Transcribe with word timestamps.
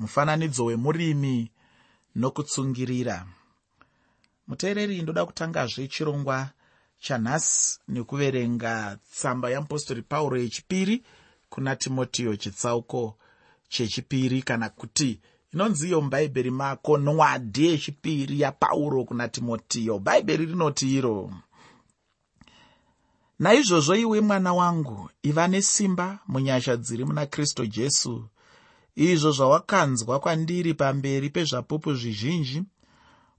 mufananidzo 0.00 0.64
wemurimi 0.64 1.50
nokutsungirira. 2.16 3.26
Muteereri 4.48 5.02
ndoda 5.02 5.26
kutangazve 5.26 5.88
chirongwa 5.88 6.50
chanhasi 6.98 7.78
nekuverenga 7.88 8.98
tsamba 9.12 9.50
yamupostori 9.50 10.02
pauro 10.02 10.36
yechipiri 10.38 11.02
kuna 11.48 11.76
timotiyo 11.76 12.36
chitsauko 12.36 13.16
chechipiri 13.68 14.42
kana 14.42 14.68
kuti 14.68 15.20
inonzi 15.52 15.86
iyo 15.88 16.00
mubhaibheri 16.00 16.50
mako 16.50 16.98
nwadi 16.98 17.66
yechipiri 17.66 18.40
yapauro 18.40 19.04
kuna 19.04 19.28
timotiyo 19.28 19.98
bhaibheri 19.98 20.46
rinoti 20.46 20.94
iro 20.96 21.32
naizvozvo 23.38 23.94
iwe 23.96 24.20
mwana 24.20 24.52
wangu 24.54 25.10
iva 25.22 25.48
nesimba 25.48 26.18
munyasha 26.26 26.76
dziri 26.76 27.04
muna 27.04 27.26
kristu 27.26 27.66
jesu 27.66 28.28
izvo 29.08 29.30
zvawakanzwa 29.32 30.20
kwandiri 30.20 30.74
pamberi 30.74 31.30
pezvapupu 31.30 31.94
zvizhinji 31.94 32.62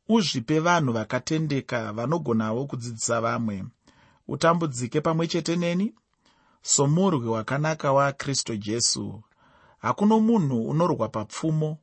uzvipe 0.09 0.59
vanhu 0.59 0.91
vakatendeka 0.93 1.93
vanogonawo 1.93 2.65
kudzidzisa 2.65 3.21
vamwe. 3.21 3.63
Utambudzike 4.27 5.01
pamwe 5.01 5.27
chete 5.27 5.55
neni. 5.55 5.93
Somurwi 6.61 7.27
wakanaka 7.29 7.93
wakristu 7.93 8.55
jesu. 8.55 9.21
Hakuno 9.77 10.19
munhu 10.19 10.69
unorwa 10.69 11.09
papfumo 11.09 11.77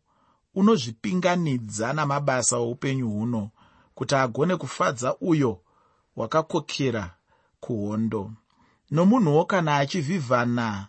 unozvipinganidza 0.54 1.92
namabasa 1.92 2.56
oupenyu 2.56 3.10
huno 3.10 3.50
kuti 3.94 4.14
agone 4.14 4.56
kufadza 4.56 5.16
uyo 5.20 5.60
wakakokera 6.16 7.14
kuhondo. 7.60 8.32
Nomunhuwo 8.90 9.44
kana 9.44 9.76
achivhivhana 9.76 10.88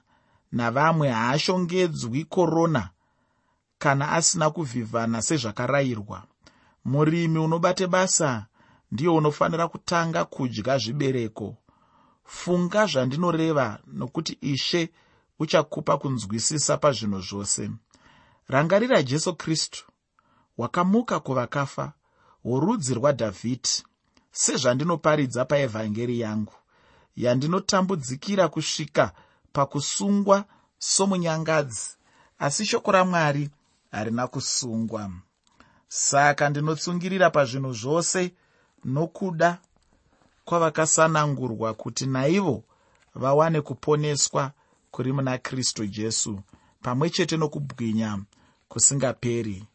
navamwe 0.52 1.10
haashongedzwi 1.10 2.26
korona 2.26 2.90
kana 3.78 4.12
asina 4.12 4.50
kuvhivhana 4.50 5.22
sezvakarayirwa. 5.22 6.24
Murimi 6.86 7.40
unobate 7.40 7.88
basa 7.88 8.46
ndiyo 8.92 9.16
unofanira 9.16 9.68
kutanga 9.68 10.26
kudya 10.26 10.78
zvibereko. 10.78 11.56
Funga 12.24 12.86
zvandinoreva 12.86 13.80
nokuti 13.88 14.38
ishe 14.42 14.90
uchakupa 15.40 15.98
kunzwisisa 15.98 16.78
pazvinhu 16.78 17.22
zvose. 17.22 17.72
Rangarira 18.48 19.04
jesu 19.04 19.36
kristu 19.36 19.86
wakamuka 20.58 21.20
kuvakafa 21.20 21.94
worudzi 22.44 22.94
rwadhavhidhi 22.94 23.84
sezvandinoparidza 24.32 25.46
paevhangeri 25.46 26.20
yangu 26.20 26.54
yandinotambudzikira 27.16 28.48
kusvika 28.48 29.12
pakusungwa 29.54 30.46
somunyangadzi 30.78 31.90
asi 32.40 32.66
shoko 32.66 32.92
ramwari 32.92 33.50
harina 33.92 34.28
kusungwa. 34.28 35.12
Saka 35.88 36.50
ndinotsungirira 36.50 37.30
pazvinhu 37.30 37.74
zvose 37.74 38.32
nokuda 38.86 39.58
kwavakasanangurwa 40.46 41.74
kuti 41.74 42.06
naivo 42.06 42.64
vawane 43.16 43.62
kuponeswa 43.62 44.52
kuri 44.92 45.14
muna 45.14 45.38
kristu 45.38 45.86
jesu 45.88 46.40
pamwe 46.82 47.10
chete 47.10 47.38
nokubwinya 47.38 48.20
kusingaperi. 48.68 49.66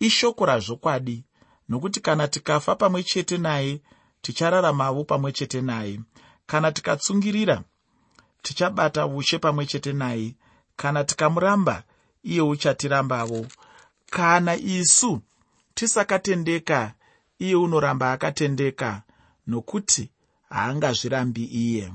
Ishoko 0.00 0.46
razvokwadi 0.46 1.24
nokuti 1.68 2.00
kana 2.00 2.28
tikafa 2.28 2.74
pamwe 2.76 3.02
chete 3.02 3.38
naye 3.38 3.80
tichararamavo 4.22 5.04
pamwe 5.04 5.32
chete 5.32 5.60
naye. 5.60 6.00
Kana 6.46 6.72
tikatsungirira 6.72 7.64
tichabata 8.42 9.06
ushe 9.06 9.38
pamwe 9.38 9.66
chete 9.66 9.92
naye. 9.92 10.36
Kana 10.76 11.04
tikamuramba 11.04 11.82
iye 12.22 12.40
uchatirambavo. 12.40 13.46
Kana 14.10 14.56
isu 14.56 15.20
tisakatendeka 15.74 16.94
iye 17.38 17.54
unoramba 17.56 18.12
akatendeka 18.12 19.02
nokuti 19.46 20.10
haangazvirambi 20.50 21.44
iye. 21.44 21.92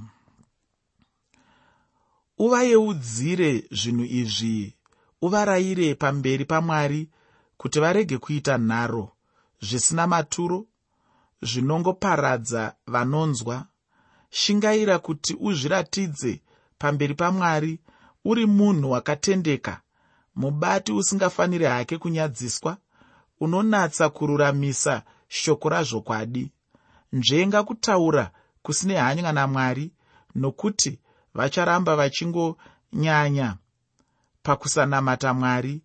Uvayeudzire 2.38 3.64
zvinhu 3.72 4.04
izvi 4.06 4.76
uvarayire 5.22 5.96
pamberi 5.96 6.46
pamwari 6.46 7.10
kuti 7.58 7.80
varege 7.80 8.18
kuita 8.18 8.58
nharo 8.58 9.12
zvisina 9.62 10.08
maturo 10.08 10.66
zvinongoparadza 11.42 12.76
vanonzwa 12.88 13.66
shingaira 14.34 15.00
kuti 15.00 15.38
uzviratidze 15.40 16.42
pamberi 16.78 17.14
pamwari 17.14 17.80
uri 18.26 18.46
munhu 18.46 18.92
wakatendeka 18.92 19.82
mubati 20.36 20.92
usingafaniri 20.92 21.66
hake 21.66 21.98
kunyadziswa 21.98 22.78
unonatsa 23.40 24.10
kururamisa 24.10 25.04
shoko 25.28 25.70
razvokwadi 25.70 26.52
nzvenga 27.14 27.64
kutaura 27.64 28.32
kusine 28.62 28.96
hanya 28.98 29.32
namwari 29.32 29.92
nokuti 30.36 31.00
vacharamba 31.34 31.96
vachingonyanya 31.96 33.58
pakusanamata 34.44 35.34
mwari 35.34 35.82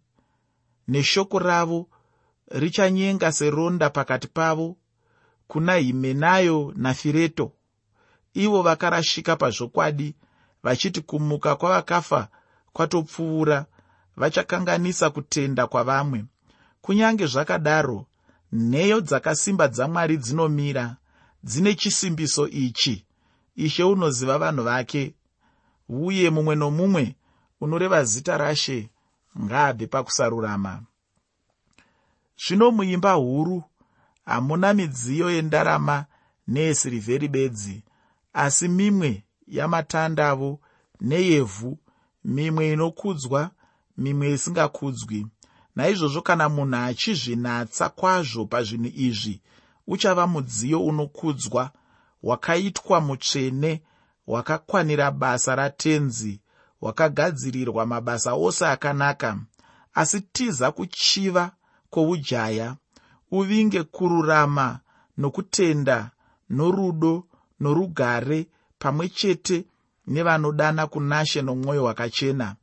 neshoko 0.88 1.38
ravo 1.38 1.88
richanyenga 2.48 3.32
seronda 3.32 3.90
pakati 3.90 4.28
pavo 4.28 4.76
kuna 5.48 5.74
himenayo 5.74 6.72
nafireto 6.76 7.52
ivo 8.34 8.62
vakarashika 8.62 9.36
pazvokwadi 9.36 10.14
vachiti 10.62 11.00
kumuka 11.00 11.56
kwavakafa 11.56 12.28
kwatopfuura 12.72 13.66
vachakanganisa 14.16 15.10
kutenda 15.10 15.66
kwavamwe. 15.66 16.24
Kunyange 16.80 17.26
zvakadaro 17.26 18.06
nheyo 18.52 19.00
dzakasimba 19.00 19.68
dzamwari 19.68 20.16
dzinomira 20.16 20.96
dzine 21.44 21.74
chisimbiso 21.74 22.48
ichi. 22.48 23.04
Ishe 23.56 23.84
unoziva 23.84 24.38
vanhu 24.38 24.62
vake. 24.62 25.14
Uye 25.88 26.30
mumwe 26.30 26.54
nomumwe 26.54 27.16
unoreva 27.60 28.04
zita 28.04 28.38
rashe 28.38 28.90
ngaabve 29.40 29.86
pakusarurama. 29.86 30.82
Zvino 32.46 32.70
muimba 32.70 33.12
huru 33.12 33.62
hamuna 34.24 34.74
midziyo 34.74 35.30
yendarama 35.30 36.04
neyesirivheri 36.48 37.28
bedzi 37.28 37.82
asi 38.44 38.68
mimwe 38.68 39.24
yamatandavo 39.46 40.60
neyevhu 41.00 41.78
mimwe 42.24 42.72
inokudzwa 42.72 43.50
mimwe 43.96 44.26
isingakudzwi. 44.32 45.26
Naizvozvo 45.76 46.22
kana 46.22 46.48
munhu 46.48 46.76
achizvinatsa 46.76 47.88
kwazvo 47.88 48.46
pazvinhu 48.52 48.90
izvi 49.06 49.42
uchava 49.86 50.26
mudziyo 50.26 50.78
unokudzwa 50.84 51.70
wakaitwa 52.22 53.00
mutsvene 53.00 53.82
wakakwanira 54.26 55.10
basa 55.10 55.54
ratenzi 55.56 56.40
wakagadzirirwa 56.80 57.86
mabasa 57.86 58.34
ose 58.34 58.66
akanaka. 58.66 59.38
Asi 59.94 60.20
tiza 60.20 60.72
kuchiva 60.72 61.52
kwoujaya 61.90 62.76
uvinge 63.30 63.82
kururama 63.82 64.80
nokutenda 65.18 66.10
norudo 66.50 67.27
norugare 67.60 68.46
pamwe 68.78 69.08
chete 69.08 69.64
nevanodana 70.06 70.86
kunashe 70.86 71.42
nomwoyo 71.42 71.84
wakachena. 71.84 72.56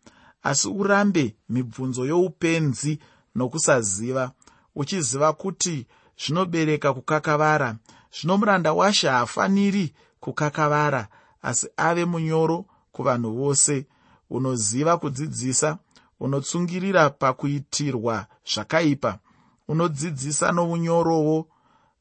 Asi 0.43 0.67
urambe 0.67 1.35
mibvunzo 1.49 2.05
youpenzi 2.05 2.99
nokusaziva 3.35 4.31
uchiziva 4.75 5.33
kuti 5.33 5.87
zvinobereka 6.17 6.93
kukakavara. 6.93 7.75
Zvino 8.11 8.37
muranda 8.37 8.73
washe 8.73 9.07
haafaniri 9.07 9.93
kukakavara 10.19 11.07
asi 11.41 11.67
ave 11.77 12.05
munyoro 12.05 12.65
kuvanhu 12.91 13.31
vose. 13.31 13.85
Unoziva 14.29 14.97
kudzidzisa 14.97 15.77
unotsungirira 16.19 17.09
pakuitirwa 17.09 18.25
zvakaipa. 18.53 19.19
Unodzidzisa 19.67 20.51
nounyorowo 20.51 21.47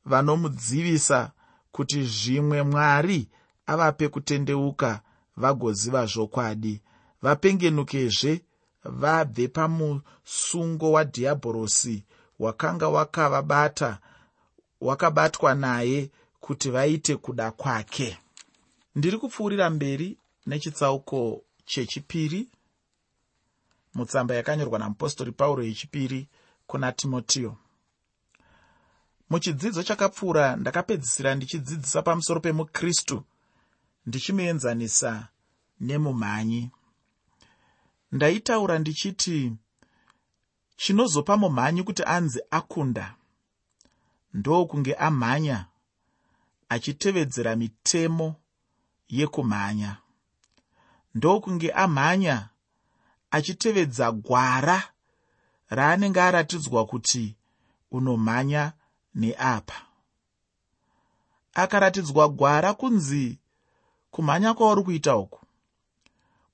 vanomudzivisa 0.05 1.33
kuti 1.75 2.03
zvimwe 2.03 2.63
mwari 2.63 3.29
avape 3.67 4.09
kutendeuka 4.09 5.01
vagoziva 5.37 6.07
zvokwadi. 6.07 6.81
Vapengenukezve 7.23 8.41
vabve 8.85 9.49
pamusungo 9.49 10.93
wadhiabhorosi 10.93 12.05
wakanga 12.39 12.89
wakavabata 12.89 13.99
wakabatwa 14.81 15.55
naye 15.55 16.11
kuti 16.41 16.71
vaite 16.71 17.17
kuda 17.17 17.51
kwake. 17.51 18.19
Ndiri 18.95 19.19
kupfuurira 19.19 19.71
mberi 19.71 20.19
nechitsauko 20.47 21.43
chechipiri 21.65 22.49
mutsamba 23.95 24.35
yakanyorwa 24.35 24.79
namupostori 24.79 25.33
pauro 25.33 25.63
yechipiri 25.65 26.29
kuna 26.67 26.93
timotiyo 26.93 27.57
muchidzidzo 29.35 29.83
chakapfuura 29.83 30.57
ndakapedzisira 30.57 31.35
ndichidzidzisa 31.35 32.03
pamusoro 32.03 32.41
pemukristu 32.41 33.25
ndichimuenzanisa 34.07 35.29
nemumhanyi. 35.81 36.71
Ndaitaura 38.13 38.79
ndichiti 38.79 39.53
chinozopa 40.77 41.37
mumhanyi 41.37 41.83
kuti 41.83 42.03
anzi 42.05 42.41
akunda. 42.51 43.15
Ndokunge 44.35 44.95
amhanya 44.95 45.67
achitevedzera 46.69 47.57
mitemo 47.57 48.35
yekumhanya. 49.09 49.97
Ndokunge 51.15 51.73
amhanya 51.73 52.49
achitevedza 53.31 54.13
gwara 54.13 54.83
raanenge 55.69 56.21
aratidzwa 56.21 56.87
kuti 56.87 57.37
unomhanya 57.91 58.73
neapa. 59.15 59.75
Akaratidzwa 61.55 62.29
gwara 62.29 62.75
kunzi 62.75 63.39
kumhanya 64.11 64.55
kwauri 64.55 64.83
kuita 64.83 65.17
uku. 65.17 65.41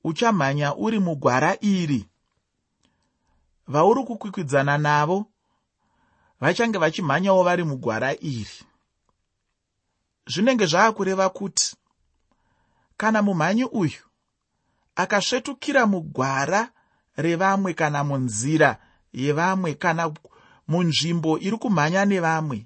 Uchamhanya 0.05 0.75
uri 0.77 0.99
mugwara 0.99 1.57
iri. 1.61 2.07
Vauri 3.69 4.05
kukwikwidzana 4.05 4.79
navo 4.79 5.27
vachange 6.41 6.79
vachimhanyawo 6.79 7.45
vari 7.45 7.65
mugwara 7.65 8.13
iri. 8.15 8.59
Zvinenge 10.27 10.67
zvaakureva 10.67 11.29
kuti 11.29 11.77
kana 12.97 13.23
mumhanyi 13.23 13.65
uyu 13.65 14.03
akasvetukira 14.97 15.87
mugwara 15.87 16.71
revamwe 17.17 17.75
kana 17.75 18.05
munzira 18.05 18.77
yevamwe 19.13 19.75
kana 19.75 20.13
munzvimbo 20.71 21.39
iri 21.39 21.57
kumhanya 21.63 22.05
nevamwe 22.05 22.59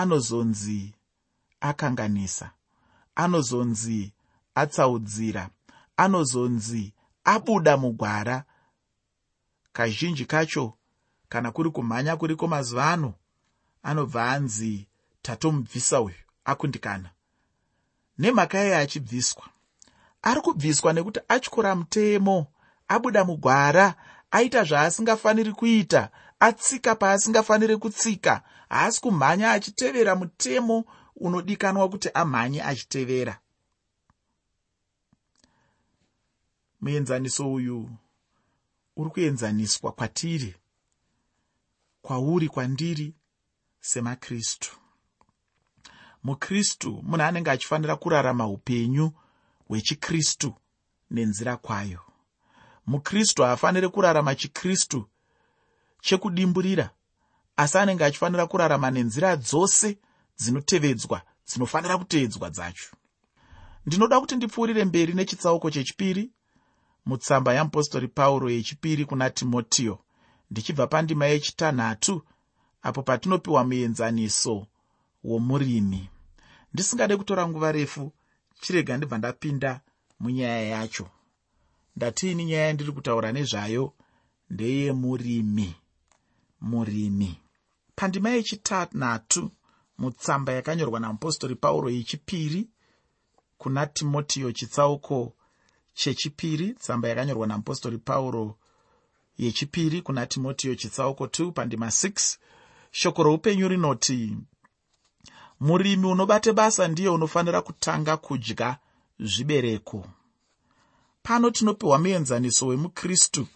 anozonzi 0.00 0.80
akanganisa 1.60 2.46
anozonzi 3.22 4.12
atsaudzira 4.54 5.44
anozonzi 5.96 6.92
abuda 7.24 7.76
mugwara. 7.76 8.44
Kazhinji 9.72 10.24
kacho 10.24 10.74
kana 11.28 11.52
kuri 11.52 11.70
kumhanya 11.70 12.16
kuriko 12.16 12.48
mazuva 12.48 12.90
ano 12.92 13.14
anobva 13.82 14.30
anzi 14.30 14.88
tatomubvisa 15.22 16.00
uyu 16.00 16.16
akundikana. 16.44 17.10
Nemhaka 18.18 18.58
yeye 18.58 18.76
achibviswa. 18.76 19.44
Ari 20.22 20.40
kubviswa 20.40 20.92
nekuti 20.92 21.20
atyora 21.28 21.74
mutemo 21.74 22.46
abuda 22.88 23.24
mugwara 23.24 23.94
aita 24.30 24.64
zvaasingafaniri 24.64 25.52
kuita 25.52 26.10
atsika 26.40 26.94
paasingafaniri 26.94 27.76
kutsika. 27.76 28.42
Haasi 28.68 29.00
kumhanya 29.00 29.50
achitevera 29.52 30.16
mutemo 30.16 30.84
unodikanwa 31.16 31.88
kuti 31.88 32.10
amhanye 32.14 32.62
achitevera. 32.62 33.40
Muenzaniso 36.80 37.52
uyu 37.52 37.90
uri 38.96 39.10
kuenzaniswa 39.10 39.92
kwatiri 39.92 40.54
kwauri 42.02 42.48
kwandiri 42.48 43.14
semakristu. 43.80 44.76
Mukristu 46.22 47.02
munhu 47.02 47.22
anenge 47.22 47.50
achifanira 47.50 47.96
kurarama 47.96 48.46
upenyu 48.46 49.12
hwechikristu 49.68 50.54
nenzira 51.10 51.56
kwayo 51.56 52.09
mukristu 52.90 53.42
haafaniri 53.42 53.88
kurarama 53.88 54.34
chikristu 54.34 55.08
chekudimburira 56.00 56.90
asi 57.56 57.78
anenge 57.78 58.04
achifanira 58.04 58.46
kurarama 58.46 58.90
nenzira 58.90 59.36
dzose 59.36 59.98
dzinotevedzwa 60.38 61.22
dzinofanira 61.48 61.98
kuteedzwa 61.98 62.50
dzacho. 62.50 62.90
Ndinoda 63.86 64.20
kuti 64.20 64.36
ndipfuurire 64.36 64.84
mberi 64.84 65.12
nechitsauko 65.14 65.70
chechipiri 65.70 66.30
mutsamba 67.06 67.54
yamupostori 67.54 68.08
pauro 68.08 68.50
yechipiri 68.50 69.04
kuna 69.04 69.30
timotiyo 69.30 69.98
ndichibva 70.50 70.86
pandima 70.86 71.26
yechitanhatu 71.26 72.22
apo 72.82 73.02
patinopiwa 73.02 73.64
muenzaniso 73.64 74.66
womurimi. 75.24 76.08
Ndisingade 76.74 77.16
kutora 77.16 77.48
nguva 77.48 77.72
refu 77.72 78.12
chirega 78.60 78.96
ndibva 78.96 79.18
ndapinda 79.18 79.80
munyaya 80.20 80.62
yacho 80.62 81.08
ndatiini 81.96 82.44
nyaya 82.44 82.66
yandiri 82.66 82.92
kutaura 82.92 83.32
nezvayo? 83.32 83.92
Ndeyemurimi 84.50 85.74
murimi. 86.60 87.38
Pandima 87.96 88.30
yechitanhatu 88.30 89.50
mutsamba 89.98 90.52
yakanyorwa 90.52 91.00
namupostori 91.00 91.54
pauro 91.54 91.90
yechipiri 91.90 92.68
kuna 93.58 93.86
timotiyo 93.86 94.52
chitsauko 94.52 95.32
chechipiri 95.94 96.72
tsamba 96.74 97.08
yakanyorwa 97.08 97.46
namupostori 97.46 97.98
pauro 97.98 98.58
yechipiri 99.38 100.02
kuna 100.02 100.26
timotiyo 100.26 100.74
chitsauko 100.74 101.24
2 101.26 101.52
pandima 101.52 101.86
6 101.86 102.36
shoko 102.90 103.22
roupenyu 103.22 103.68
rinoti 103.68 104.36
murimi 105.60 106.06
unobate 106.06 106.52
basa 106.52 106.88
ndiye 106.88 107.08
unofanira 107.08 107.62
kutanga 107.62 108.16
kudya 108.16 108.78
zvibereko 109.20 110.06
pano 111.30 111.50
tinopiwa 111.50 111.98
muenzaniso 111.98 112.66
wemukristu 112.66 113.46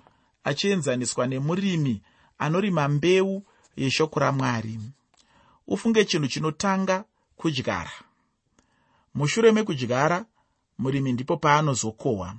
achienzaniswa 0.44 1.26
nemurimi 1.26 2.02
anorima 2.38 2.88
mbeu 2.88 3.42
yeshoko 3.76 4.20
ramwari. 4.20 4.80
Ufunge 5.66 6.04
chinhu 6.04 6.28
chinotanga 6.28 7.04
kudyara. 7.36 7.90
Mushure 9.14 9.52
mekudyara 9.52 10.26
murimi 10.78 11.12
ndipo 11.12 11.36
paanozokohwa. 11.36 12.36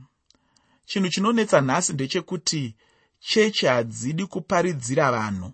Chinhu 0.85 1.09
chinonetsa 1.09 1.61
nhasi 1.61 1.93
ndechekuti 1.93 2.75
chechi 3.19 3.65
hadzidi 3.65 4.25
kuparidzira 4.25 5.11
vanhu 5.11 5.51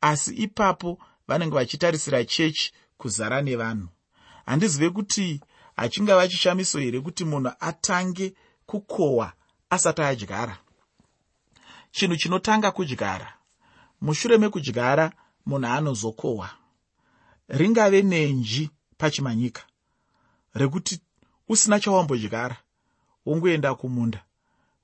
asi 0.00 0.34
ipapo 0.34 0.98
vanenge 1.28 1.54
vachitarisira 1.54 2.24
chechi 2.24 2.72
kuzara 2.98 3.42
nevanhu. 3.42 3.88
Handizive 4.46 4.90
kuti 4.90 5.40
hachinga 5.76 6.16
vachishamiso 6.16 6.78
here 6.78 7.00
kuti 7.00 7.24
munhu 7.24 7.52
atange 7.60 8.34
kukohwa 8.72 9.32
asati 9.70 10.02
adyara. 10.02 10.58
Chinhu 11.90 12.16
chinotanga 12.16 12.70
kudyara 12.72 13.28
mushure 14.00 14.38
mekudyara 14.38 15.12
munhu 15.46 15.66
anozokohwa 15.66 16.48
ringave 17.48 18.02
nenji 18.02 18.70
pachimanyika? 18.98 19.62
Rekuti 20.54 21.00
usina 21.48 21.80
chawambodyara 21.80 22.56
wongoenda 23.26 23.74
kumunda 23.74 24.24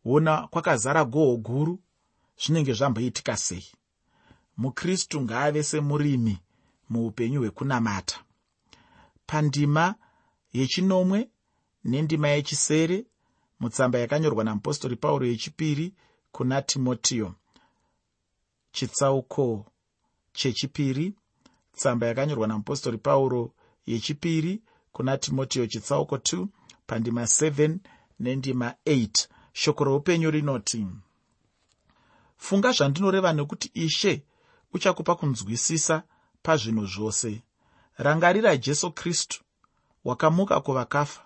wona 0.04 0.46
kwakazara 0.46 1.04
goho 1.04 1.36
guru 1.36 1.78
zvinenge 2.40 2.72
zvamboitika 2.72 3.36
sei? 3.36 3.66
Mukristu 4.56 5.20
ngaave 5.20 5.62
semurimi 5.62 6.38
muupenyu 6.90 7.40
hwekunamata. 7.40 8.20
Pandima 9.26 9.94
yechinomwe 10.52 11.28
nendima 11.84 12.28
yechisere 12.28 13.06
mutsamba 13.60 13.98
yakanyorwa 13.98 14.44
namupostori 14.44 14.96
pauro 14.96 15.26
yechipiri 15.26 15.94
kuna 16.32 16.62
timotiyo 16.62 17.34
chitsauko 18.72 19.66
chechipiri 20.32 21.14
tsamba 21.76 22.06
yakanyorwa 22.06 22.46
namupostori 22.46 22.98
pauro 22.98 23.52
yechipiri 23.86 24.62
kuna 24.92 25.18
timotiyo 25.18 25.66
chitsauko 25.66 26.16
2 26.16 26.46
pandima 26.86 27.22
7 27.22 27.76
nendima 28.20 28.74
8 28.86 29.28
shoko 29.52 29.84
roupenyu 29.84 30.30
rinoti 30.30 30.86
funga 32.36 32.72
zvandinoreva 32.72 33.32
nekuti 33.32 33.70
ishe 33.74 34.22
uchakupa 34.72 35.14
kunzwisisa 35.14 36.02
pazvinhu 36.42 36.86
zvose. 36.86 37.42
Rangarira 37.96 38.56
jesu 38.56 38.92
kristu 38.92 39.44
wakamuka 40.04 40.60
kuvakafa 40.60 41.22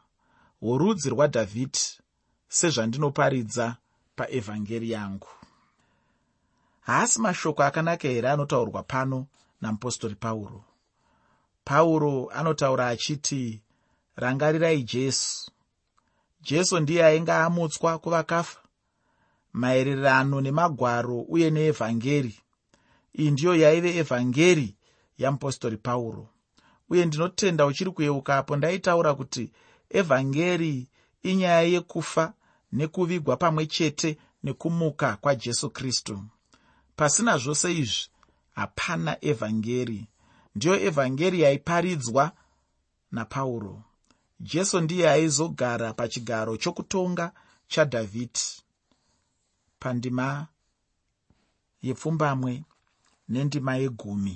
worudzi 0.63 1.11
rwadhavhidhi 1.11 2.02
sezvandinoparidza 2.53 3.77
paevhangeri 4.17 4.91
yangu. 4.91 5.29
Haasi 6.81 7.21
mashoko 7.21 7.63
akanaka 7.63 8.09
here 8.09 8.29
anotaurwa 8.31 8.83
pano 8.83 9.27
namupostori 9.61 10.15
pauro? 10.15 10.65
Pauro 11.65 12.31
anotaura 12.35 12.89
achiti 12.89 13.63
rangarirai 14.17 14.83
jesu. 14.83 15.51
Jesu 16.43 16.81
ndiye 16.81 17.05
ainge 17.05 17.33
amutswa 17.33 17.99
kuvakafa. 17.99 18.61
Maererano 19.53 20.41
nemagwaro 20.41 21.21
uye 21.21 21.51
neevhangeri 21.51 22.39
iyi 23.19 23.31
ndiyo 23.31 23.55
yaive 23.55 23.97
evhangeri 23.97 24.77
yamupostori 25.19 25.77
pauro. 25.77 26.29
Uye 26.91 27.07
ndinotenda 27.07 27.67
uchiri 27.67 27.91
kuyeukapo 27.91 28.57
ndaitaura 28.57 29.15
kuti 29.15 29.53
evhangeri 29.91 30.89
inyaya 31.23 31.63
yekufa 31.63 32.33
nekuvigwa 32.73 33.37
pamwe 33.37 33.67
chete 33.67 34.19
nekumuka 34.43 35.17
kwajesu 35.17 35.71
kristu. 35.71 36.25
Pasina 36.97 37.39
zvose 37.39 37.73
izvi 37.79 38.09
hapana 38.53 39.25
evhangeri. 39.25 40.07
Ndiyo 40.55 40.81
evhangeri 40.81 41.41
yaiparidzwa 41.41 42.33
napauro. 43.11 43.83
Jesu 44.41 44.81
ndiye 44.81 45.11
aizogara 45.11 45.93
pachigaro 45.93 46.57
chokutonga 46.57 47.33
chadhavhidhi 47.69 48.63
pandima 49.79 50.47
yepfumbamwe 51.83 52.65
nendima 53.29 53.77
yegumi 53.77 54.35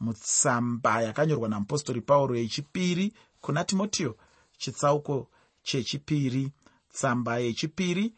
mutsamba 0.00 1.02
yakanyorwa 1.06 1.48
namupostori 1.48 2.00
pauro 2.00 2.36
yechipiri 2.36 3.14
kuna 3.40 3.64
timotiyo 3.64 4.16
chitsauko 4.58 5.28
chechipiri 5.62 6.52
tsamba 6.92 7.38
yechipiri 7.38 8.14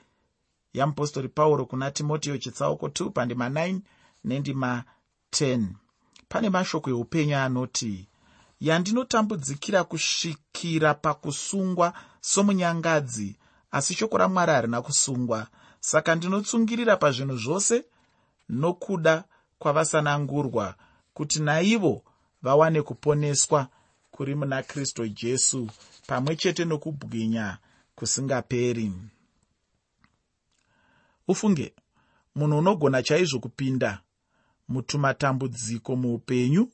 yamupostori 0.73 1.29
pauro 1.29 1.67
kuna 1.67 1.91
timotiyo 1.91 2.39
chitsauko 2.39 2.87
2 2.87 3.11
pandima 3.11 3.49
9 3.49 3.79
nendima 4.25 4.85
10 5.33 5.67
pane 6.29 6.50
mashoko 6.50 6.91
eupenyu 6.91 7.37
anoti 7.37 8.09
yandinotambudzikira 8.61 9.85
kusvikira 9.85 10.95
pakusungwa 10.95 11.93
somunyangadzi 12.21 13.37
asi 13.71 13.95
shoko 13.95 14.19
ramwari 14.19 14.53
harina 14.53 14.83
kusungwa. 14.83 15.47
Saka 15.81 16.15
ndinotsungirira 16.15 16.97
pazvinhu 16.97 17.37
zvose 17.37 17.85
nokuda 18.49 19.25
kwavasanangurwa 19.59 20.75
kuti 21.15 21.41
naivo 21.41 22.03
vawane 22.43 22.83
kuponeswa 22.83 23.69
kuri 24.11 24.35
muna 24.35 24.62
kristu 24.62 25.09
jesu 25.09 25.71
pamwe 26.07 26.37
chete 26.37 26.65
nokubwinya 26.65 27.59
kusingaperi. 28.00 28.92
Ufunge 31.28 31.75
munhu 32.35 32.59
unogona 32.59 33.02
chaizvo 33.02 33.38
kupinda 33.40 34.00
mutumatambudziko 34.69 35.97
muupenyu 35.97 36.73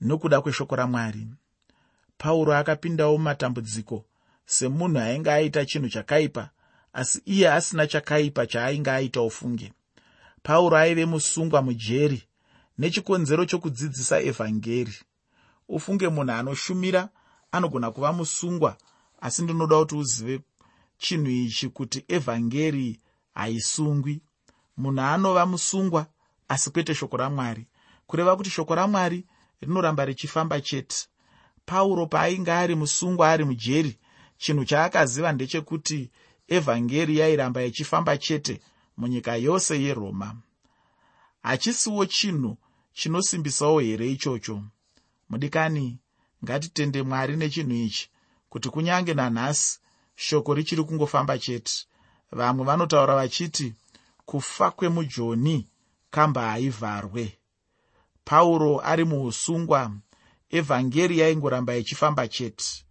nokuda 0.00 0.40
kweshoko 0.40 0.76
ramwari. 0.76 1.26
Pauro 2.18 2.54
akapindawo 2.54 3.18
mumatambudziko 3.18 4.04
semunhu 4.46 4.98
ainge 4.98 5.30
aita 5.30 5.66
chinhu 5.66 5.88
chakaipa 5.88 6.50
asi 6.92 7.22
iye 7.24 7.52
asina 7.52 7.86
chakaipa 7.86 8.46
chaainge 8.46 8.90
aita 8.90 9.20
ufunge. 9.22 9.72
Pauro 10.42 10.76
aive 10.76 11.06
musungwa 11.06 11.62
mujeri 11.62 12.22
nechikonzero 12.78 13.44
chokudzidzisa 13.44 14.20
evhangeri. 14.20 14.94
Ufunge 15.68 16.08
munhu 16.08 16.32
anoshumira 16.32 17.08
anogona 17.52 17.90
kuva 17.90 18.12
musungwa 18.12 18.76
asi 19.24 19.42
ndinoda 19.42 19.76
kuti 19.78 19.94
uzive 19.96 20.40
chinhu 20.98 21.30
ichi 21.30 21.68
kuti 21.68 22.04
evhangeri 22.08 23.00
haisungwi. 23.34 24.14
Munhu 24.76 25.00
anova 25.00 25.46
musungwa 25.46 26.06
asi 26.48 26.70
kwete 26.70 26.94
shoko 26.94 27.16
ramwari. 27.16 27.66
Kureva 28.06 28.36
kuti 28.36 28.50
shoko 28.50 28.74
ramwari 28.74 29.24
rinoramba 29.60 30.04
richifamba 30.04 30.60
chete. 30.60 30.96
Pauro 31.66 32.06
paainge 32.06 32.52
ari 32.52 32.74
musungwa 32.74 33.30
ari 33.32 33.44
mujeri 33.44 33.98
chinhu 34.38 34.64
chaakaziva 34.64 35.32
ndechekuti 35.32 36.10
evhangeri 36.48 37.18
yairamba 37.18 37.64
ichifamba 37.64 38.18
chete 38.18 38.60
munyika 38.96 39.36
yose 39.36 39.82
yeroma. 39.82 40.36
Hachisiwo 41.42 42.06
chinhu 42.06 42.56
chinosimbisawo 42.92 43.80
here 43.80 44.10
ichocho? 44.12 44.62
Mudikani 45.28 45.98
ngatitende 46.44 47.02
mwari 47.02 47.36
nechinhu 47.36 47.72
ichi 47.74 48.10
kuti 48.54 48.68
kunyange 48.70 49.14
nanhasi 49.14 49.80
shoko 50.16 50.54
richiri 50.54 50.82
kungofamba 50.84 51.38
chete. 51.38 51.86
Vamwe 52.32 52.64
vanotaura 52.64 53.14
vachiti 53.14 53.74
kufa 54.24 54.70
kwemujoni 54.70 55.68
kamba 56.10 56.50
haivharwe. 56.50 57.38
Pauro 58.24 58.80
ari 58.84 59.04
muusungwa 59.04 59.92
evhangeri 60.50 61.18
yaingoramba 61.18 61.76
ichifamba 61.76 62.28
chete. 62.28 62.84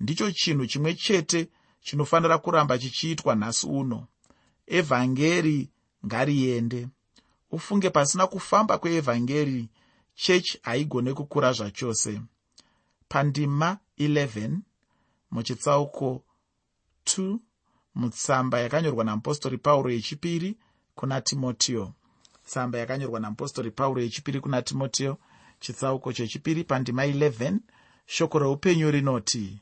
Ndicho 0.00 0.30
chinhu 0.32 0.66
chimwe 0.66 0.94
chete 0.94 1.48
chinofanira 1.80 2.38
kuramba 2.38 2.78
chichiitwa 2.78 3.34
nhasi 3.34 3.66
uno. 3.66 4.06
Evhangeri 4.66 5.70
ngariende. 6.06 6.88
Ufunge 7.50 7.90
pasina 7.90 8.26
kufamba 8.26 8.78
kweevhangeri 8.78 9.68
chechi 10.14 10.58
haigone 10.62 11.12
kukura 11.14 11.52
zvachose. 11.52 12.20
Pandima 13.08 13.78
11 13.98 14.58
muchitsauko 15.30 16.24
2 17.04 17.38
mutsamba 17.94 18.60
yakanyorwa 18.60 19.04
namupostori 19.04 19.58
pauro 19.58 19.90
yechipiri 19.90 20.58
kuna 20.94 21.20
timotiyo 21.20 21.92
tsamba 22.46 22.78
yakanyorwa 22.78 23.20
namupostori 23.20 23.70
pauro 23.70 24.02
yechipiri 24.02 24.40
kuna 24.40 24.62
timotiyo 24.62 25.18
chitsauko 25.60 26.12
chechipiri 26.12 26.64
pandima 26.64 27.06
11 27.06 27.58
shoko 28.06 28.38
reupenyu 28.38 28.90
rinoti 28.90 29.60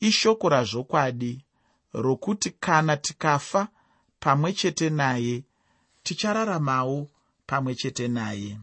ishoko 0.00 0.48
razvokwadi 0.48 1.44
rokuti 1.92 2.50
kana 2.50 2.96
tikafa 2.96 3.68
pamwe 4.20 4.52
chete 4.52 4.90
naye 4.90 5.44
tichararamawo 6.02 7.08
pamwe 7.46 7.74
chete 7.74 8.08
naye. 8.08 8.58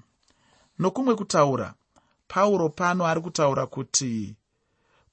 Nokumwe 0.80 1.16
kutaura 1.16 1.74
pauro 2.28 2.70
pano 2.70 3.06
ari 3.08 3.22
kutaura 3.22 3.66
kuti 3.68 4.36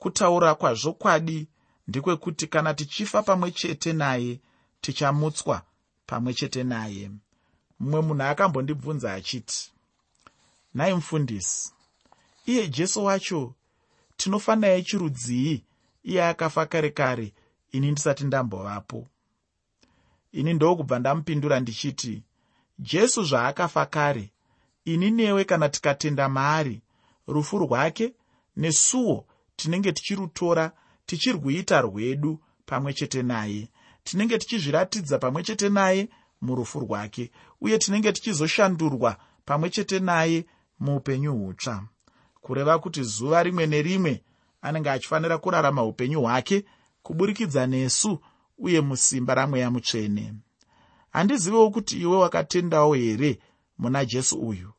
kutaura 0.05 0.55
kwazvokwadi 0.55 1.49
ndekwekuti 1.89 2.47
kana 2.47 2.75
tichifa 2.75 3.23
pamwe 3.23 3.51
chete 3.51 3.93
naye 3.93 4.41
tichamutswa 4.81 5.63
pamwe 6.07 6.35
chete 6.35 6.65
naye. 6.65 7.11
Mumwe 7.81 8.01
munhu 8.01 8.23
akambondibvunza 8.23 9.15
achiti 9.15 9.73
nhai 10.75 10.95
mufundisi 10.95 11.73
iye 12.47 12.69
jesu 12.69 13.05
wacho 13.05 13.55
tinofanira 14.17 14.83
chirudzii 14.83 15.65
iye 16.03 16.25
akafa 16.29 16.67
kare 16.67 16.91
kare 16.91 17.33
ini 17.73 17.91
ndisati 17.91 18.25
ndambovapo? 18.25 19.09
Ini 20.33 20.55
ndokubva 20.55 20.99
ndamupindura 20.99 21.61
ndichiti 21.61 22.23
jesu 22.79 23.25
zvaakafa 23.25 23.87
kare 23.87 24.33
ini 24.85 25.11
newe 25.11 25.45
kana 25.45 25.69
tikatenda 25.69 26.29
maari 26.29 26.83
rufu 27.27 27.59
rwake 27.59 28.13
nesuwo 28.57 29.27
tinenge 29.57 29.93
tichirutora 29.93 30.73
tichirwuita 31.07 31.81
rwedu 31.81 32.41
pamwe 32.67 32.93
chete 32.93 33.23
naye. 33.23 33.69
Tinenge 34.05 34.39
tichizviratidza 34.39 35.19
pamwe 35.19 35.43
chete 35.43 35.69
naye 35.69 36.09
murufu 36.41 36.81
rwake 36.81 37.31
uye 37.61 37.79
tinenge 37.79 38.13
tichizoshandurwa 38.13 39.17
pamwe 39.45 39.71
chete 39.71 39.99
naye 40.01 40.47
muupenyu 40.81 41.33
hutsva. 41.39 41.85
Kureva 42.41 42.79
kuti 42.79 43.03
zuva 43.03 43.43
rimwe 43.43 43.67
nerimwe 43.67 44.23
anenge 44.63 44.91
achifanira 44.91 45.39
kurarama 45.39 45.83
upenyu 45.85 46.21
hwake 46.21 46.65
kuburikidza 47.03 47.67
nesu 47.67 48.19
uye 48.59 48.81
musimba 48.81 49.35
ramweya 49.35 49.71
mutsvene. 49.71 50.35
Handizivewo 51.11 51.71
kuti 51.71 52.01
iwe 52.01 52.17
wakatendawo 52.17 52.95
here 52.95 53.39
muna 53.79 54.05
jesu 54.05 54.37
uyu? 54.41 54.73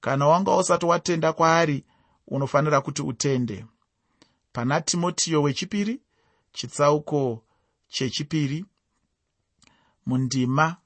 Kana 0.00 0.26
wanga 0.26 0.56
usati 0.56 0.86
watenda 0.86 1.32
kwaari 1.32 1.84
unofanira 2.26 2.80
kuti 2.80 3.02
utende 3.02 3.64
pana 4.52 4.80
timotiyo 4.80 5.42
wechipiri 5.42 6.02
chitsauko 6.52 7.44
chechipiri 7.88 8.64
mundima 10.06 10.76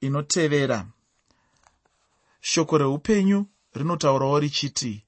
inotevera. 0.00 0.86
Shoko 2.40 2.78
reupenyu 2.78 3.46
rinotaurawo 3.74 4.40
richiti 4.40 5.04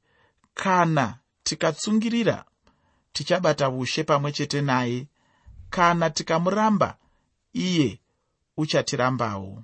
kana 0.55 1.19
tikatsungirira 1.43 2.45
tichabata 3.13 3.69
ushe 3.71 4.05
pamwe 4.05 4.33
chete 4.33 4.61
naye. 4.61 5.09
Kana 5.71 6.11
tikamuramba 6.11 6.99
iye 7.53 8.01
uchatirambawo 8.57 9.63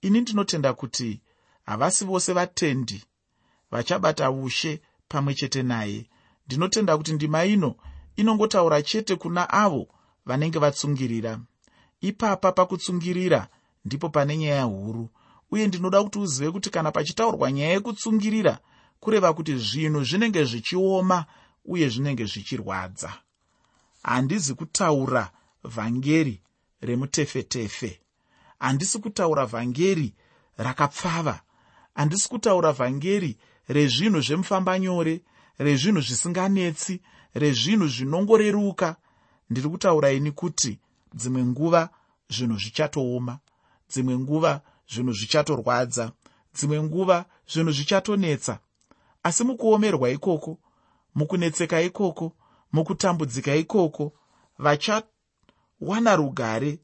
ini 0.00 0.20
ndinotenda 0.20 0.74
kuti 0.74 1.20
havasi 1.66 2.04
vose 2.04 2.32
vatendi 2.32 3.04
vachabata 3.70 4.30
ushe 4.30 4.82
pamwe 5.08 5.34
chete 5.34 5.62
naye 5.62 6.10
ndinotenda 6.50 6.96
kuti 6.96 7.12
ndima 7.12 7.44
ino 7.44 7.74
inongotaura 8.16 8.82
chete 8.82 9.16
kuna 9.16 9.50
avo 9.50 9.88
vanenge 10.26 10.58
vatsungirira. 10.58 11.40
Ipapa 12.00 12.52
pakutsungirira 12.52 13.48
ndipo 13.84 14.08
pane 14.08 14.36
nyaya 14.36 14.62
huru 14.62 15.08
uye 15.50 15.66
ndinoda 15.66 16.02
kuti 16.02 16.18
uzive 16.18 16.50
kuti 16.50 16.70
kana 16.70 16.92
pachitaurwa 16.92 17.52
nyaya 17.52 17.72
yekutsungirira 17.72 18.58
kureva 19.00 19.32
kuti 19.32 19.56
zvinhu 19.56 20.04
zvinenge 20.04 20.44
zvichioma 20.44 21.24
uye 21.64 21.88
zvinenge 21.88 22.24
zvichirwadza. 22.24 23.12
Handizi 24.02 24.54
kutaura 24.54 25.30
vhangeri 25.64 26.40
remutefetefe. 26.80 28.00
Handisi 28.58 28.98
kutaura 28.98 29.46
vhangeri 29.46 30.14
rakapfava. 30.56 31.40
Handisi 31.94 32.28
kutaura 32.28 32.72
vhangeri 32.72 33.36
rezvinhu 33.68 34.20
zvemufambanyore 34.20 35.22
rezvinhu 35.60 36.00
zvisinganetsi 36.00 37.00
rezvinhu 37.34 37.88
zvinongoreruka. 37.88 38.96
Ndiri 39.50 39.68
kutaura 39.68 40.10
ini 40.12 40.32
kuti 40.32 40.78
dzimwe 41.14 41.44
nguva 41.44 41.90
zvinhu 42.30 42.58
zvichatooma 42.58 43.38
dzimwe 43.90 44.18
nguva 44.18 44.60
zvinhu 44.92 45.12
zvichatorwadza 45.12 46.12
dzimwe 46.54 46.82
nguva 46.82 47.24
zvinhu 47.52 47.72
zvichatonetsa. 47.72 48.58
Asi 49.22 49.44
mukuomerwa 49.44 50.10
ikoko 50.10 50.58
mukunetseka 51.14 51.80
ikoko 51.80 52.32
mukutambudzika 52.72 53.54
ikoko 53.54 54.12
vachawana 54.58 56.16
rugare 56.16 56.78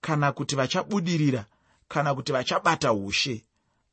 kana 0.00 0.32
kuti 0.32 0.56
vachabudirira 0.56 1.46
kana 1.88 2.14
kuti 2.14 2.32
vachabata 2.32 2.92
ushe. 2.92 3.44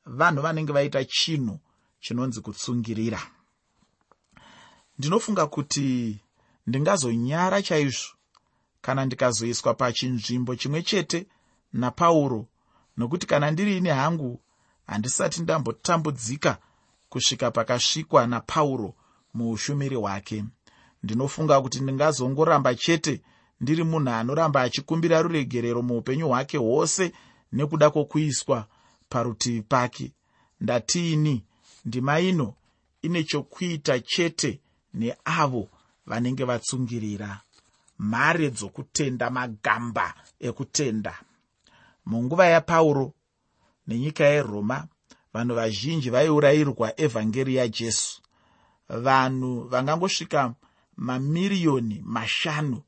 Vanhu 0.05 0.41
vanenge 0.41 0.73
vaita 0.73 1.05
chinhu 1.05 1.59
chinonzi 1.99 2.41
kutsungirira 2.41 3.36
ndinofunga 4.99 5.47
kuti 5.47 6.17
ndingazonyara 6.67 7.61
chaizvo 7.61 8.07
kana 8.81 9.05
ndikazoiswa 9.05 9.73
pachinzvimbo 9.73 10.55
chimwe 10.55 10.81
chete 10.83 11.27
napauro 11.73 12.45
nokuti 12.97 13.27
kana 13.27 13.51
ndirini 13.51 13.89
hangu 13.89 14.39
handisati 14.87 15.41
ndambotambudzika 15.41 16.57
kusvika 17.09 17.51
pakasvikwa 17.51 18.27
napauro 18.27 18.93
muushumiri 19.33 19.95
hwake. 19.95 20.43
Ndinofunga 21.03 21.61
kuti 21.61 21.79
ndingazongoramba 21.79 22.75
chete 22.75 23.21
ndiri 23.61 23.83
munhu 23.83 24.09
anoramba 24.09 24.61
achikumbira 24.61 25.21
ruregerero 25.21 25.81
muupenyu 25.81 26.27
hwake 26.27 26.57
hwose 26.57 27.11
nekuda 27.51 27.89
kwokuiswa 27.89 28.67
parutivi 29.09 29.61
pake. 29.61 30.13
Ndatiini 30.61 31.43
ndima 31.85 32.19
ino 32.19 32.53
ine 33.01 33.23
chokuita 33.23 33.99
chete 33.99 34.61
neavo 34.93 35.69
vanenge 36.05 36.43
vatsungirira 36.43 37.41
mhare 37.99 38.49
dzokutenda 38.49 39.29
magamba 39.29 40.13
ekutenda. 40.39 41.13
Munguva 42.05 42.45
yapauro 42.45 43.13
nenyika 43.87 44.23
yeroma 44.25 44.87
vanhu 45.33 45.55
vazhinji 45.55 46.09
vaiurayirwa 46.09 46.99
evhangeri 47.01 47.55
yajesu. 47.55 48.21
Vanhu 48.89 49.63
vangangosvika 49.71 50.53
mamiriyoni 50.97 52.01
mashanu 52.05 52.81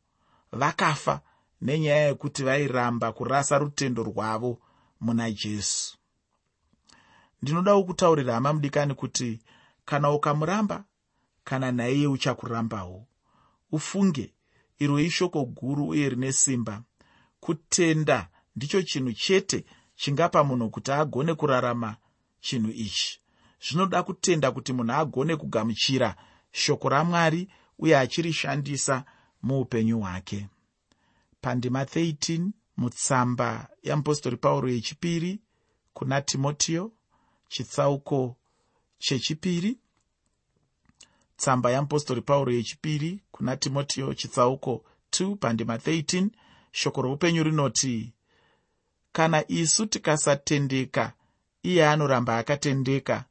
vakafa 0.52 1.22
nenyaya 1.62 2.08
yekuti 2.08 2.44
vairamba 2.44 3.12
kurasa 3.12 3.58
rutendo 3.58 4.04
rwavo 4.04 4.60
muna 5.02 5.32
jesu. 5.32 5.98
Ndinodawo 7.42 7.84
kutaurira 7.84 8.34
hama 8.34 8.54
mudikani 8.54 8.94
kuti 8.96 9.40
kana 9.86 10.12
ukamuramba 10.12 10.84
kana 11.50 11.72
naiye 11.72 12.08
uchakurambawo. 12.08 13.08
Ufunge 13.72 14.34
iro 14.80 15.00
ishoko 15.00 15.46
guru 15.46 15.88
uye 15.88 16.10
rine 16.10 16.32
simba. 16.32 16.84
Kutenda 17.40 18.30
ndicho 18.56 18.82
chinhu 18.82 19.14
chete 19.14 19.66
chingapa 19.96 20.44
munhu 20.44 20.70
kuti 20.70 20.92
agone 20.92 21.34
kurarama 21.34 21.98
chinhu 22.40 22.72
ichi. 22.72 23.22
Zvinoda 23.66 24.04
kutenda 24.04 24.52
kuti 24.52 24.74
munhu 24.74 24.94
agone 24.94 25.36
kugamuchira 25.36 26.16
shoko 26.52 26.90
ramwari 26.90 27.50
uye 27.80 27.98
achirishandisa 27.98 29.06
muupenyu 29.42 30.00
hwake. 30.00 30.48
Pandima 31.42 31.84
13 31.84 32.50
mutsamba 32.78 33.70
yeapostori 33.84 34.38
pauro 34.38 34.70
yechipiri 34.70 35.40
kuna 35.94 36.22
timotiyo 36.22 36.92
chitsauko 37.48 38.36
chechipiri 38.98 39.80
tsamba 41.40 41.72
yeapostori 41.72 42.22
pauro 42.22 42.52
yechipiri 42.52 43.20
kuna 43.32 43.58
timotiyo 43.58 44.14
chitsauko 44.14 44.84
2 45.12 45.36
pandima 45.36 45.76
13 45.78 46.28
shoko 46.72 47.02
roupenyu 47.02 47.44
rinoti 47.44 48.14
kana 49.12 49.44
isu 49.52 49.86
tikasatendeka 49.86 51.14
iye 51.64 51.88
anoramba 51.88 52.38
akatendeka 52.38 53.26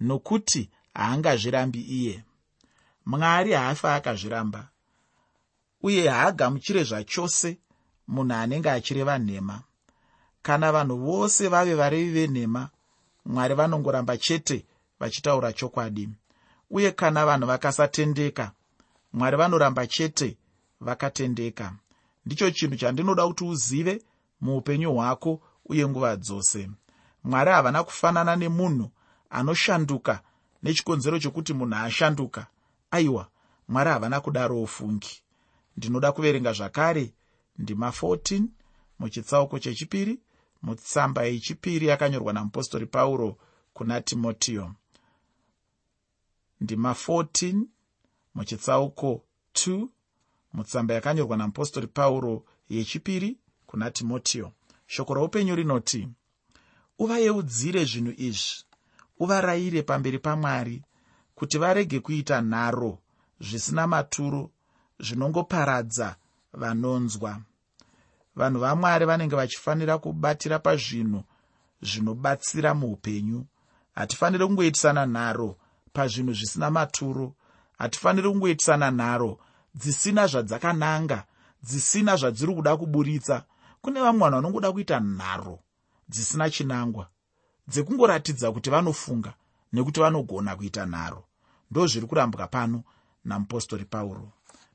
nokuti 0.00 0.70
haangazvirambi 0.94 1.80
iye. 1.80 2.24
Mwari 3.06 3.52
haafi 3.52 3.86
akazviramba 3.86 4.68
uye 5.82 6.08
haagamuchire 6.08 6.84
zvachose 6.84 7.58
munhu 8.08 8.34
anenge 8.34 8.70
achireva 8.70 9.18
nhema. 9.18 9.62
Kana 10.42 10.72
vanhu 10.72 10.96
vose 10.96 11.48
vave 11.48 11.74
varevi 11.74 12.10
venhema 12.12 12.70
mwari 13.24 13.54
vanongoramba 13.54 14.16
chete 14.16 14.66
vachitaura 15.00 15.52
chokwadi 15.52 16.08
uye 16.74 16.90
kana 16.92 17.26
vanhu 17.26 17.46
vakasatendeka 17.46 18.52
mwari 19.12 19.36
vanoramba 19.36 19.86
chete 19.86 20.36
vakatendeka. 20.80 21.72
Ndicho 22.26 22.50
chinhu 22.50 22.76
chandinoda 22.76 23.26
kuti 23.26 23.44
uzive 23.44 24.02
muupenyu 24.40 24.92
hwako 24.94 25.40
uye 25.66 25.88
nguva 25.88 26.16
dzose. 26.16 26.70
Mwari 27.24 27.50
havana 27.50 27.84
kufanana 27.84 28.36
nemunhu 28.36 28.90
anoshanduka 29.30 30.20
nechikonzero 30.62 31.18
chokuti 31.18 31.52
munhu 31.54 31.74
ashanduka 31.76 32.46
aiwa 32.90 33.28
mwari 33.68 33.90
havana 33.90 34.20
kudaro 34.20 34.62
ofungi 34.62 35.22
ndinoda 35.76 36.12
kuverenga 36.12 36.52
zvakare 36.52 37.14
ndima 37.58 37.88
14 37.88 38.42
muchitsauko 38.98 39.58
chechipiri 39.58 40.20
mutsamba 40.62 41.22
yechipiri 41.24 41.86
yakanyorwa 41.86 42.32
namupostori 42.32 42.86
pauro 42.86 43.36
kuna 43.72 44.00
timotiyo 44.00 44.74
ndima 46.60 46.92
14 46.92 47.62
muchitsauko 48.34 49.24
2 49.54 49.88
mutsamba 50.52 50.94
yakanyorwa 50.94 51.36
namupostori 51.36 51.86
pauro 51.86 52.44
yechipiri 52.68 53.38
kuna 53.66 53.90
timotiyo 53.90 54.52
shoko 54.86 55.14
roupenyu 55.14 55.54
rinoti 55.54 56.08
uvayeudzire 56.98 57.84
zvinhu 57.84 58.12
izvi 58.16 58.64
uvarayire 59.18 59.82
pamberi 59.82 60.18
pamwari 60.18 60.82
kuti 61.34 61.58
varege 61.58 62.00
kuita 62.00 62.40
nharo 62.40 62.98
zvisina 63.40 63.86
maturo 63.86 64.50
zvinongoparadza 65.00 66.16
vanonzwa. 66.52 67.40
Vanhu 68.36 68.60
vamwari 68.60 69.04
vanenge 69.06 69.36
vachifanira 69.36 69.98
kubatira 69.98 70.58
pazvinhu 70.58 71.24
zvinobatsira 71.82 72.74
muupenyu. 72.74 73.46
Hatifaniri 73.94 74.46
kungoitisana 74.46 75.06
nharo 75.06 75.56
pazvinhu 75.94 76.34
zvisina 76.34 76.70
maturo. 76.70 77.34
Hatifaniri 77.78 78.28
kungoitisana 78.28 78.90
nharo. 78.90 79.38
Dzisina 79.74 80.26
zvadzakananga. 80.26 81.24
Dzisina 81.62 82.16
zvadziri 82.16 82.54
kuda 82.54 82.76
kuburitsa. 82.76 83.44
Kune 83.82 84.00
vamwe 84.00 84.20
vanhu 84.20 84.34
vanongoda 84.36 84.72
kuita 84.72 85.00
nharo. 85.00 85.58
Dzisina 86.08 86.50
chinangwa. 86.50 87.08
Dzekungoratidza 87.68 88.52
kuti 88.52 88.70
vanofunga 88.70 89.34
nekuti 89.72 90.00
vanogona 90.00 90.56
kuita 90.56 90.86
nharo. 90.86 91.24
Ndo 91.70 91.86
zviri 91.86 92.06
kurambwa 92.06 92.46
pano 92.46 92.82
namupostori 93.24 93.84
pauro. 93.84 94.32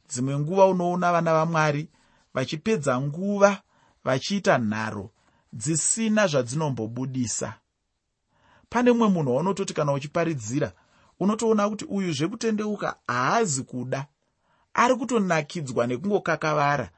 Dzimwe 0.09 0.39
nguva 0.39 0.65
unoona 0.65 1.11
vana 1.11 1.33
vamwari 1.33 1.89
vachipedza 2.33 3.01
nguva 3.01 3.61
vachiita 4.03 4.57
nharo. 4.57 5.11
Dzisina 5.53 6.27
zvadzinombobudisa. 6.27 7.53
Pane 8.69 8.91
mumwe 8.91 9.07
munhu 9.07 9.35
waunototi 9.35 9.73
kana 9.73 9.93
uchiparidzira 9.93 10.71
unotoona 11.19 11.69
kuti 11.69 11.85
uyu 11.85 12.13
zvekutendeuka 12.13 12.95
haazi 13.07 13.63
kuda. 13.63 14.07
Ari 14.73 14.95
kutonakidzwa 14.95 15.87
nekungokakavara. 15.87 16.89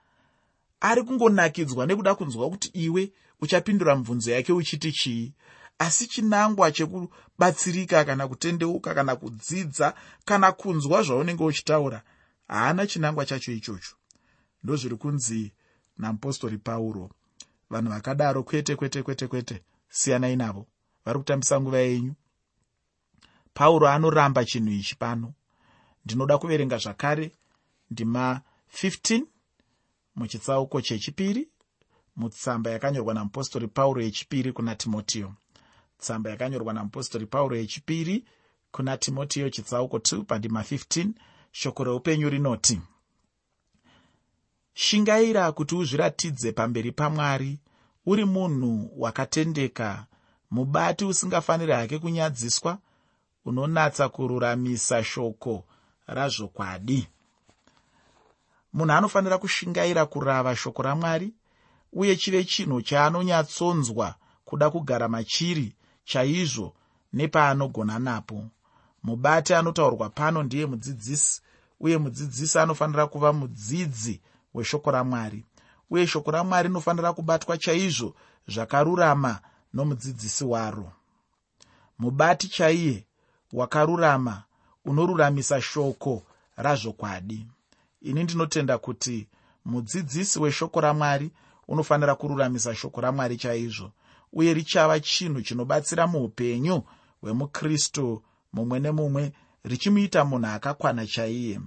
Ari 0.82 1.04
kungonakidzwa 1.04 1.86
nekuda 1.86 2.16
kunzwa 2.16 2.50
kuti 2.50 2.68
iwe 2.74 3.12
uchapindura 3.42 3.96
mibvunzo 3.96 4.32
yake 4.32 4.54
uchiti 4.54 4.92
chii. 4.92 5.34
Asi 5.80 6.08
chinangwa 6.08 6.72
chekubatsirika 6.72 8.06
kana 8.06 8.28
kutendeuka 8.28 8.94
kana 8.94 9.16
kudzidza 9.16 9.94
kana 10.26 10.52
kunzwa 10.52 11.04
zvaunenge 11.04 11.44
uchitaura 11.44 12.02
haana 12.48 12.88
chinangwa 12.88 13.26
chacho 13.26 13.52
ichocho. 13.52 13.96
Ndozviri 14.64 14.96
kunzi 14.96 15.54
namupostori 15.98 16.58
pauro 16.58 17.10
vanhu 17.70 17.90
vakadaro 17.90 18.44
kwete 18.44 18.76
kwete 18.76 19.04
kwete 19.04 19.28
kwete 19.28 19.64
siyanai 19.90 20.36
navo 20.36 20.68
vari 21.06 21.20
kutambisa 21.20 21.62
nguva 21.62 21.78
yenyu 21.80 22.14
pauro 23.54 23.88
anoramba 23.88 24.46
chinhu 24.46 24.72
ichi 24.72 24.96
pano. 24.96 25.34
Ndinoda 26.06 26.38
kuverenga 26.38 26.78
zvakare. 26.78 27.32
Ndima 27.92 28.42
15 28.82 29.24
muchitsauko 30.16 30.82
chechipiri 30.82 31.50
mutsamba 32.16 32.72
yakanyorwa 32.72 33.14
namupostori 33.14 33.68
pauro 33.68 34.02
yechipiri 34.02 34.54
kuna 34.54 34.76
timotiyo 34.76 35.34
tsamba 35.98 36.30
yakanyorwa 36.30 36.74
namupostori 36.74 37.26
pauro 37.26 37.56
yechipiri 37.58 38.26
kuna 38.72 38.98
timotiyo 38.98 39.50
chitsauko 39.50 39.98
2 39.98 40.24
pandima 40.24 40.62
15 40.62 41.10
shoko 41.52 41.84
reupenyu 41.84 42.30
rinoti 42.30 42.82
shingaira 44.74 45.52
kuti 45.52 45.76
uzviratidze 45.76 46.52
pamberi 46.52 46.92
pamwari. 46.92 47.60
Uri 48.06 48.26
munhu 48.26 48.92
wakatendeka. 48.98 50.06
Mubati 50.52 51.06
usingafaniri 51.06 51.72
hake 51.72 52.00
kunyadziswa 52.00 52.78
unonatsa 53.46 54.10
kururamisa 54.10 55.04
shoko 55.04 55.64
razvokwadi. 56.08 57.08
Munhu 58.74 58.94
anofanira 58.94 59.38
kushingaira 59.38 60.06
kurava 60.06 60.56
shoko 60.56 60.82
ramwari 60.82 61.34
uye 61.94 62.16
chive 62.16 62.44
chinhu 62.44 62.82
chaanonyatsonzwa 62.82 64.16
kuda 64.46 64.70
kugara 64.70 65.08
machiri 65.08 65.76
chaizvo 66.04 66.74
nepaanogona 67.14 68.00
napo. 68.00 68.46
Mubati 69.04 69.54
anotaurwa 69.54 70.10
pano 70.10 70.44
ndiye 70.44 70.66
mudzidzisi 70.66 71.42
uye 71.80 71.98
mudzidzisi 71.98 72.60
anofanira 72.60 73.08
kuva 73.08 73.34
mudzidzi 73.34 74.22
weshoko 74.54 74.92
ramwari 74.92 75.46
uye 75.90 76.08
shoko 76.08 76.32
ramwari 76.32 76.68
rinofanira 76.68 77.14
kubatwa 77.14 77.58
chaizvo 77.58 78.16
zvakarurama 78.48 79.40
nomudzidzisi 79.74 80.46
waro. 80.46 80.92
Mubati 82.00 82.48
chaiye 82.48 83.06
wakarurama 83.54 84.44
unoruramisa 84.86 85.62
shoko 85.62 86.24
razvokwadi. 86.58 87.48
Ini 88.02 88.24
ndinotenda 88.24 88.78
kuti 88.78 89.28
mudzidzisi 89.66 90.40
weshoko 90.40 90.82
ramwari 90.82 91.32
unofanira 91.68 92.16
kururamisa 92.16 92.76
shoko 92.76 93.02
ramwari 93.02 93.38
chaizvo 93.38 93.92
uye 94.34 94.54
richava 94.54 95.00
chinhu 95.00 95.42
chinobatsira 95.42 96.08
muupenyu 96.08 96.84
hwemukristu 97.22 98.24
mumwe 98.54 98.80
nemumwe 98.80 99.34
richimuita 99.64 100.26
munhu 100.26 100.48
akakwana 100.48 101.08
chaiye. 101.08 101.60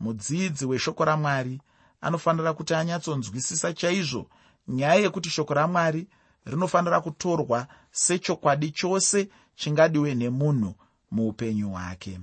Mudzidzi 0.00 0.66
weshoko 0.66 1.04
ramwari 1.04 1.60
anofanira 2.00 2.52
kuti 2.52 2.74
anyatsonzwisisa 2.74 3.72
chaizvo 3.72 4.26
nyaya 4.68 4.94
yekuti 4.94 5.30
shoko 5.30 5.54
ramwari 5.54 6.06
rinofanira 6.44 7.00
kutorwa 7.00 7.66
sechokwadi 7.90 8.70
chose 8.70 9.28
chingadiwe 9.54 10.14
nemunhu 10.14 10.74
muupenyu 11.10 11.70
hwake. 11.70 12.20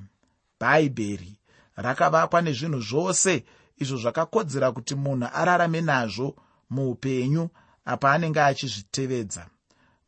Bhaibheri 0.60 1.34
rakavakwa 1.76 2.42
nezvinhu 2.42 2.82
zvose 2.82 3.44
izvo 3.78 3.98
zvakakodzera 3.98 4.72
kuti 4.72 4.96
munhu 4.96 5.28
ararame 5.34 5.82
nazvo 5.82 6.36
muupenyu 6.70 7.50
apa 7.86 8.12
anenge 8.12 8.42
achizvitevedza. 8.42 9.46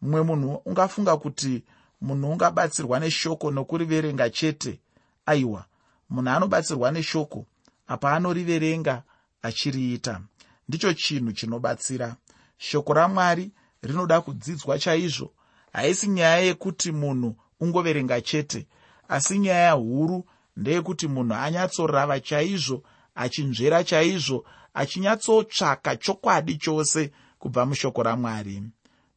Mumwe 0.02 0.22
munhu 0.24 0.62
ungafunga 0.66 1.18
kuti 1.18 1.64
munhu 2.02 2.32
ungabatsirwa 2.32 3.00
neshoko 3.00 3.52
nokuriverenga 3.52 4.30
chete. 4.30 4.80
Aiwa 5.26 5.66
munhu 6.10 6.30
anobatsirwa 6.30 6.92
neshoko 6.92 7.46
apa 7.88 8.14
anoriverenga 8.14 9.04
achiriita. 9.42 10.22
Ndicho 10.68 10.94
chinhu 10.94 11.32
chinobatsira. 11.32 12.16
Shoko 12.58 12.94
ramwari 12.94 13.52
rinoda 13.82 14.22
kudzidzwa 14.22 14.80
chaizvo. 14.80 15.32
Haisi 15.74 16.08
nyaya 16.08 16.38
yekuti 16.38 16.92
munhu 16.92 17.36
ungoverenga 17.60 18.22
chete. 18.22 18.68
Asi 19.08 19.40
nyaya 19.40 19.72
huru 19.72 20.26
ndeyekuti 20.58 21.08
munhu 21.08 21.34
anyatsorava 21.34 22.20
chaizvo 22.20 22.84
achinzvera 23.16 23.84
chaizvo 23.84 24.46
achinyatsotsvaka 24.74 25.96
chokwadi 25.96 26.58
chose 26.58 27.12
kubva 27.40 27.66
mushoko 27.66 28.04
ramwari. 28.04 28.64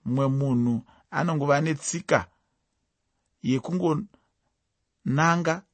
Mumwe 0.04 0.26
munhu 0.28 0.82
anongova 1.10 1.60
netsika 1.60 2.26
yekungonanga 3.42 4.12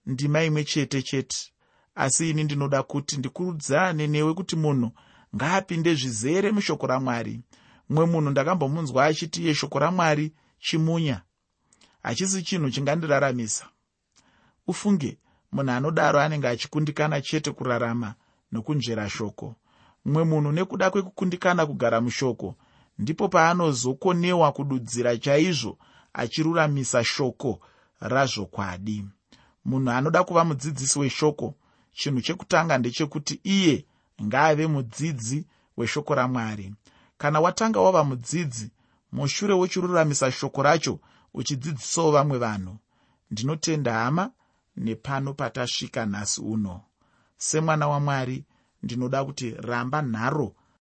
ndima 0.07 0.45
imwe 0.45 0.65
chete 0.65 1.03
chete. 1.03 1.53
Asi 1.95 2.31
ini 2.31 2.45
ndinoda 2.45 2.83
kuti 2.83 3.17
ndikurudzirane 3.17 4.07
newe 4.07 4.35
kuti 4.35 4.57
munhu 4.57 4.91
ngaapinde 5.37 5.95
zvizere 5.95 6.53
mushoko 6.53 6.87
ramwari. 6.87 7.41
Mumwe 7.89 8.07
munhu 8.07 8.31
ndakambomunzwa 8.31 9.05
achiti 9.05 9.43
iye 9.43 9.55
shoko 9.55 9.79
ramwari 9.79 10.35
chimunya 10.59 11.23
hachisi 12.09 12.43
chinhu 12.43 12.71
chingandiraramisa 12.71 13.67
ufunge 14.67 15.19
munhu 15.53 15.73
anodaro 15.73 16.21
anenge 16.21 16.49
achikundikana 16.49 17.21
chete 17.21 17.51
kurarama 17.53 18.15
nokunzvera 18.53 19.09
shoko. 19.11 19.55
Mumwe 20.05 20.25
munhu 20.25 20.53
nekuda 20.53 20.91
kwekukundikana 20.91 21.67
kugara 21.67 22.01
mushoko 22.01 22.55
ndipo 22.99 23.29
paanozokonewa 23.29 24.53
kududzira 24.53 25.17
chaizvo 25.19 25.79
achiruramisa 26.13 27.05
shoko 27.05 27.61
razvokwadi 28.01 29.05
munhu 29.65 29.91
anoda 29.91 30.25
kuva 30.25 30.45
mudzidzisi 30.45 30.99
weshoko 30.99 31.55
chinhu 31.93 32.21
chekutanga 32.21 32.79
ndechekuti 32.79 33.41
iye 33.45 33.85
ngaave 34.23 34.67
mudzidzi 34.67 35.47
weshoko 35.77 36.15
ramwari. 36.15 36.75
Kana 37.19 37.41
watanga 37.41 37.81
wava 37.81 38.05
mudzidzi 38.05 38.71
mushure 39.13 39.55
wechiruramisa 39.55 40.33
shoko 40.33 40.63
racho 40.63 41.01
uchidzidzisawo 41.35 42.11
vamwe 42.13 42.39
vanhu 42.39 42.79
ndinotenda 43.31 43.93
hama 43.93 44.31
nepano 44.77 45.35
patasvika 45.35 46.07
nhasi 46.07 46.41
uno. 46.41 46.81
Semwana 47.37 47.89
wamwari 47.89 48.45
ndinoda 48.83 49.25
kuti 49.25 49.51
ramba 49.51 50.03
nharo 50.03 50.55